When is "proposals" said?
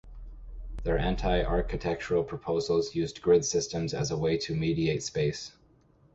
2.23-2.95